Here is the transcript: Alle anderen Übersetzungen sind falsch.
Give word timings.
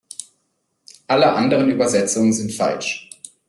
Alle 1.05 1.31
anderen 1.33 1.69
Übersetzungen 1.69 2.33
sind 2.33 2.51
falsch. 2.53 3.07